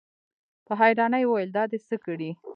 په 0.65 0.73
حيرانۍ 0.79 1.17
يې 1.23 1.27
وويل: 1.27 1.49
دا 1.57 1.63
دې 1.71 1.79
څه 1.87 1.95
کړي؟ 2.05 2.29